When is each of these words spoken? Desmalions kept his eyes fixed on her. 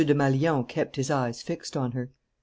Desmalions 0.03 0.67
kept 0.67 0.95
his 0.95 1.11
eyes 1.11 1.43
fixed 1.43 1.77
on 1.77 1.91
her. 1.91 2.09